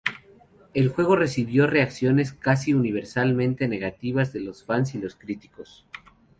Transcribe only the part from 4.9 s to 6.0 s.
y los críticos.